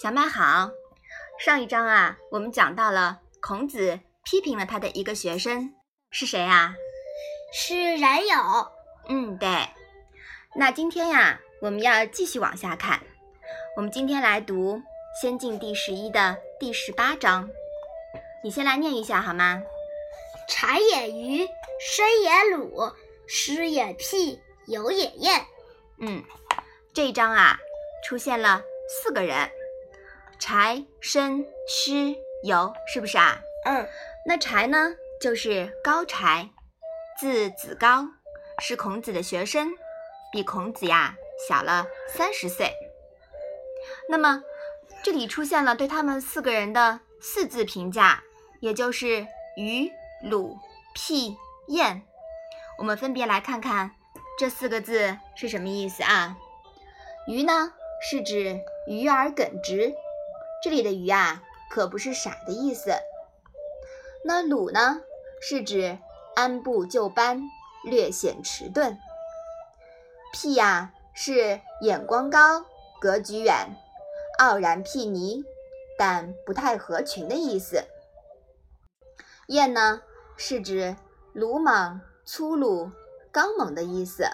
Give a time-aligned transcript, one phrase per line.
[0.00, 0.70] 小麦好，
[1.38, 5.74] 上一章啊，我们讲到了孔子批评了他的一个学生，
[6.10, 6.74] 是谁啊？
[7.52, 8.38] 是冉有。
[9.10, 9.68] 嗯，对。
[10.54, 12.98] 那今天呀，我们要继续往下看。
[13.76, 14.78] 我们今天来读
[15.20, 17.50] 《先进》第十一的第十八章。
[18.42, 19.62] 你先来念一下好吗？
[20.48, 21.46] 柴也鱼，
[21.78, 22.90] 生也鲁，
[23.28, 25.44] 师也辟，友也晏。
[25.98, 26.24] 嗯，
[26.94, 27.58] 这一章啊，
[28.02, 29.50] 出现了四个人。
[30.40, 33.40] 柴、申、师、友，是不是啊？
[33.66, 33.86] 嗯，
[34.24, 36.48] 那柴呢，就是高柴，
[37.20, 38.08] 字子高，
[38.58, 39.70] 是孔子的学生，
[40.32, 41.14] 比孔子呀
[41.46, 42.72] 小了三十岁。
[44.08, 44.42] 那么
[45.04, 48.22] 这里出现了对他们四个人的四字评价，
[48.60, 49.26] 也就是
[49.56, 50.56] 鱼、鲁、
[50.94, 51.36] 辟、
[51.68, 52.02] 晏。
[52.78, 53.90] 我们分别来看看
[54.38, 56.38] 这四个字是什么意思啊？
[57.26, 59.94] 鱼呢，是指愚而耿直。
[60.62, 62.92] 这里的“鱼”啊，可不是傻的意思。
[64.24, 65.00] 那“鲁”呢，
[65.40, 65.98] 是指
[66.36, 67.42] 按部就班，
[67.84, 68.98] 略显迟钝。
[70.34, 72.66] “辟”呀，是眼光高，
[73.00, 73.74] 格局远，
[74.38, 75.42] 傲然睥睨，
[75.98, 77.84] 但不太合群的意思。
[79.48, 80.02] “燕”呢，
[80.36, 80.94] 是指
[81.32, 82.92] 鲁莽、粗鲁、
[83.32, 84.28] 刚猛的意思。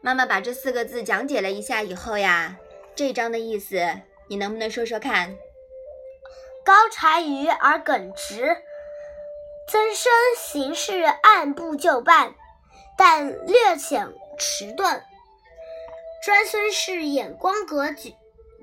[0.00, 2.56] 妈妈把这四个字讲解了一下以后呀，
[2.94, 3.76] 这章的意思。
[4.28, 5.36] 你能不能说说看？
[6.64, 8.56] 高柴愚而耿直，
[9.68, 12.34] 曾生行事按部就班，
[12.98, 15.04] 但略显迟钝。
[16.24, 18.14] 专孙氏眼光格局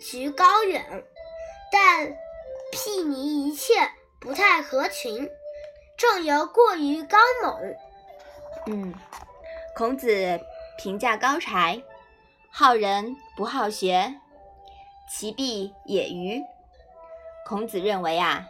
[0.02, 1.06] 局高远，
[1.72, 2.08] 但
[2.74, 5.30] 睥睨一切不太合群。
[5.96, 7.76] 仲由过于刚猛。
[8.66, 8.94] 嗯，
[9.78, 10.42] 孔子
[10.78, 11.82] 评价高柴，
[12.52, 14.14] 好人不好学。
[15.16, 16.42] 其必也愚。
[17.46, 18.48] 孔子认为啊，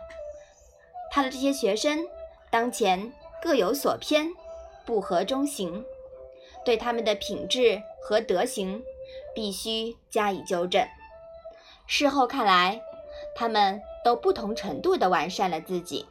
[1.11, 2.07] 他的这些学生
[2.49, 4.29] 当前各有所偏，
[4.85, 5.83] 不合中行，
[6.63, 8.81] 对他们的品质和德行
[9.35, 10.87] 必须加以纠正。
[11.85, 12.81] 事后看来，
[13.35, 16.07] 他们都不同程度地完善了自己。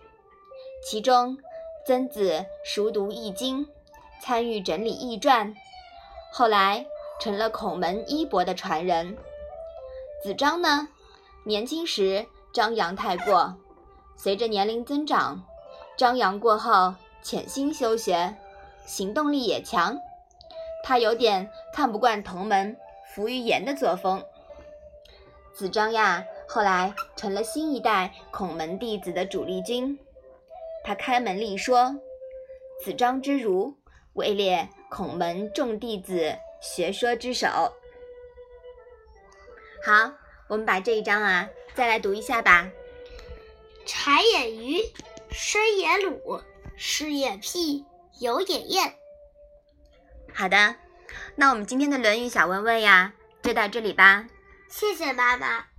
[0.85, 1.39] 其中，
[1.87, 3.65] 曾子熟读《易经》，
[4.21, 5.55] 参与整理《易传》，
[6.31, 6.85] 后来
[7.19, 9.17] 成了孔门衣钵的传人。
[10.23, 10.87] 子张呢，
[11.43, 13.57] 年轻时张扬太过，
[14.17, 15.43] 随着年龄增长，
[15.99, 16.95] 张扬过后
[17.25, 18.37] 潜心修学，
[18.87, 19.99] 行动力也强。
[20.85, 22.77] 他有点看不惯同门
[23.13, 24.25] 浮于言的作风。
[25.53, 29.99] 子张呀，后来成了新一代孔门弟子的主力军。
[30.85, 31.97] 他开门立说
[32.85, 33.77] ：“子张之儒，
[34.13, 37.49] 位列孔门众弟子学说之首。”
[39.85, 40.13] 好，
[40.47, 42.71] 我们把这一章啊再来读一下吧。
[43.85, 44.81] 柴也鱼，
[45.33, 46.41] 生也鲁，
[46.77, 47.85] 师也辟，
[48.21, 48.95] 友也燕。
[50.33, 50.77] 好的，
[51.35, 53.13] 那我们今天的《论语》小问问呀，
[53.43, 54.27] 就到这里吧。
[54.69, 55.72] 谢谢妈妈。